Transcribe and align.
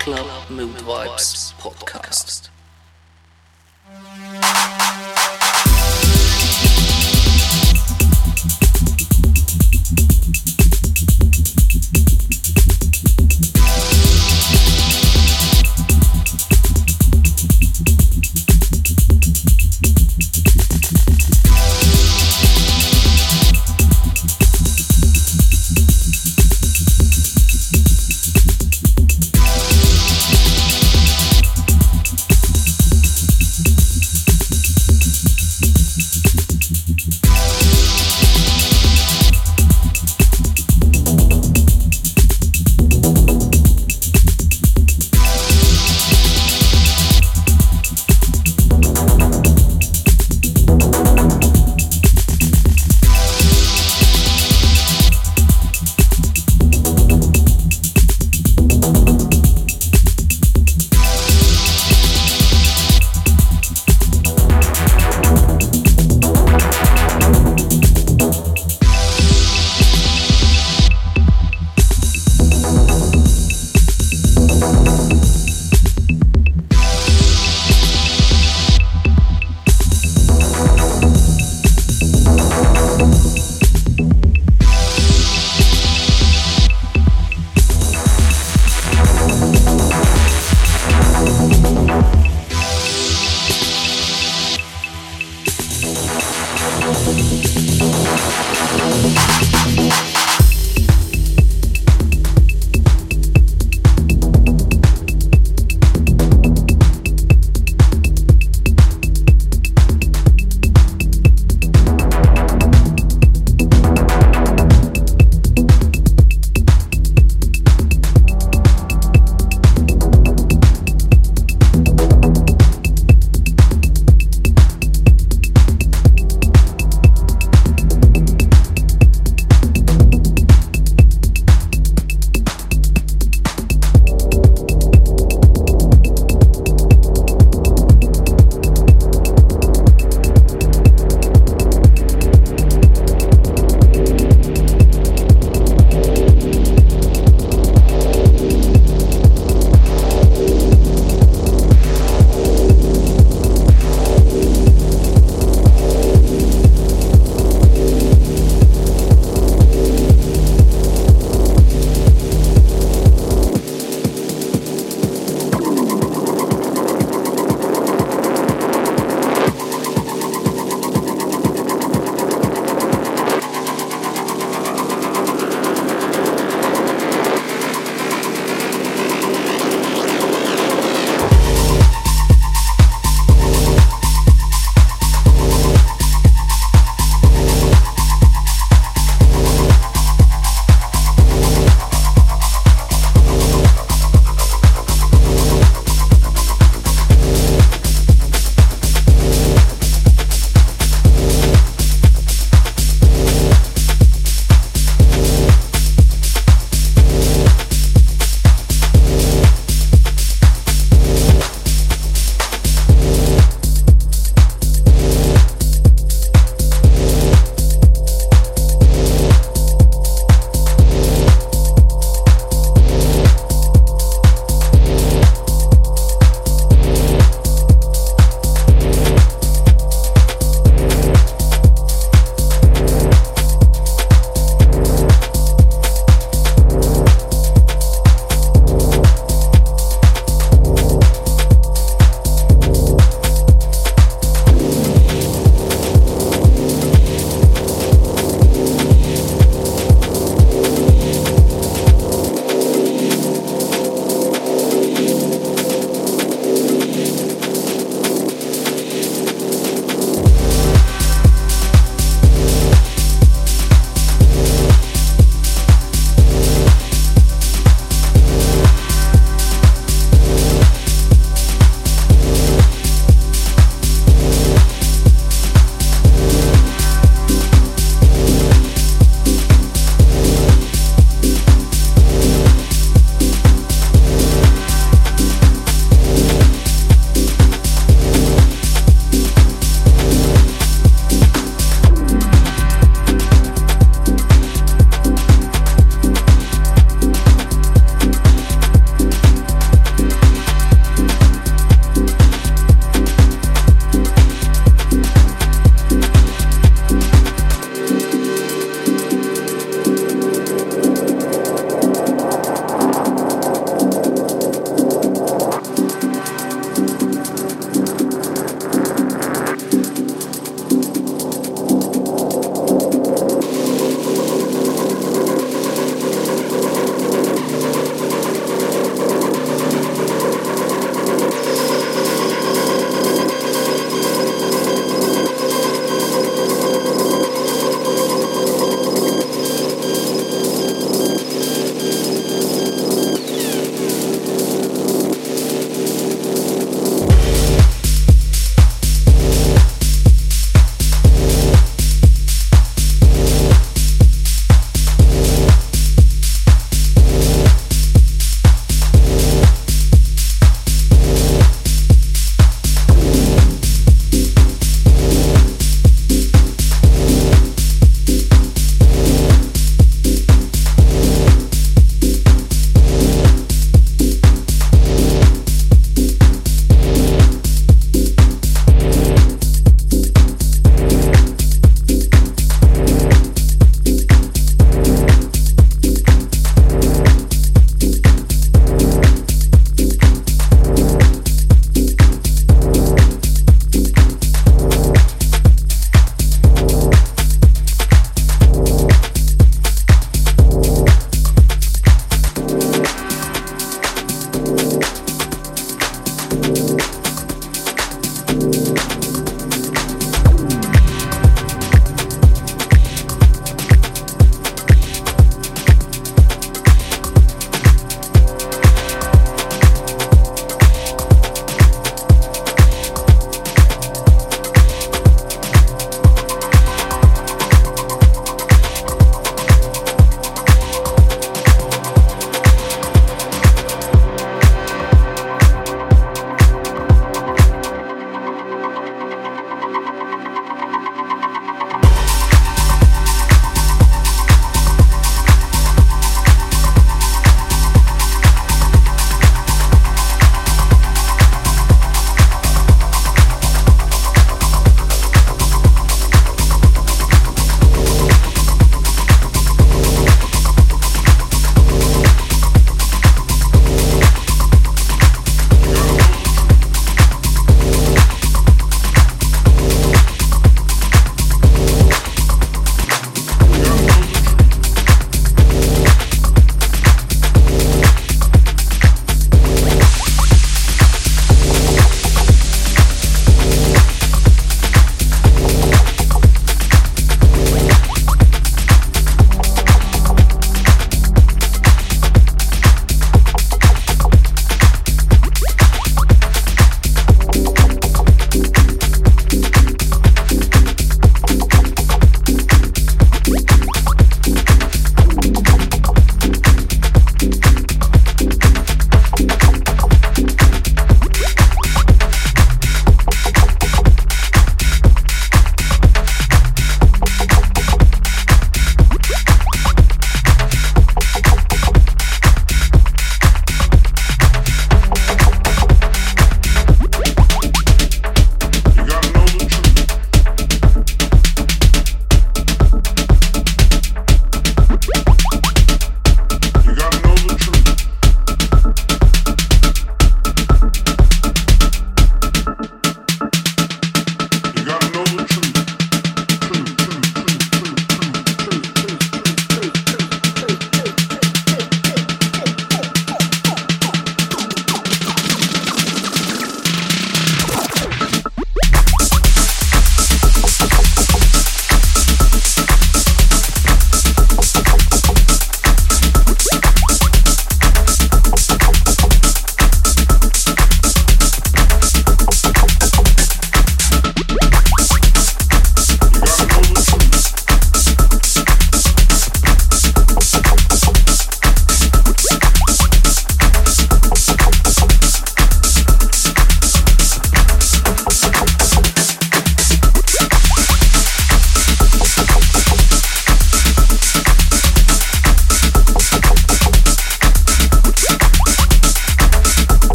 Club 0.00 0.26
Mood 0.48 0.78
Vibes 0.78 1.52
podcast. 1.60 2.48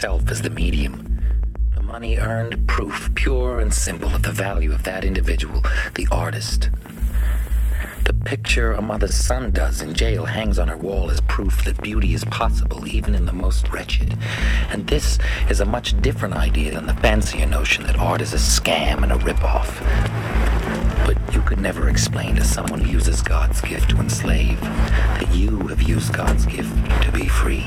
Sheer 0.00 0.10
self 0.10 0.30
as 0.30 0.42
the 0.42 0.50
medium. 0.50 1.20
The 1.74 1.82
money 1.82 2.18
earned, 2.18 2.66
proof 2.66 3.10
pure 3.14 3.60
and 3.60 3.72
simple 3.72 4.14
of 4.14 4.22
the 4.22 4.32
value 4.32 4.72
of 4.72 4.82
that 4.84 5.04
individual, 5.04 5.62
the 5.94 6.08
artist. 6.10 6.70
The 8.04 8.14
picture 8.14 8.72
a 8.72 8.82
mother's 8.82 9.14
son 9.14 9.50
does 9.50 9.82
in 9.82 9.94
jail 9.94 10.24
hangs 10.24 10.58
on 10.58 10.68
her 10.68 10.76
wall 10.76 11.10
as 11.10 11.20
proof 11.22 11.64
that 11.64 11.82
beauty 11.82 12.14
is 12.14 12.24
possible 12.24 12.88
even 12.88 13.14
in 13.14 13.26
the 13.26 13.32
most 13.32 13.70
wretched. 13.70 14.16
And 14.70 14.86
this 14.86 15.18
is 15.48 15.60
a 15.60 15.66
much 15.66 16.00
different 16.00 16.34
idea 16.34 16.72
than 16.72 16.86
the 16.86 16.94
fancier 16.94 17.46
notion 17.46 17.84
that 17.84 17.98
art 17.98 18.20
is 18.20 18.32
a 18.32 18.36
scam 18.36 19.02
and 19.02 19.12
a 19.12 19.16
ripoff. 19.16 19.70
But 21.06 21.34
you 21.34 21.42
could 21.42 21.60
never 21.60 21.88
explain 21.88 22.36
to 22.36 22.44
someone 22.44 22.80
who 22.80 22.90
uses 22.90 23.22
God's 23.22 23.60
gift 23.60 23.90
to 23.90 23.96
enslave 23.98 24.60
that 24.60 25.28
you 25.34 25.68
have 25.68 25.82
used 25.82 26.14
God's 26.14 26.46
gift 26.46 26.74
to 27.02 27.12
be 27.12 27.28
free. 27.28 27.66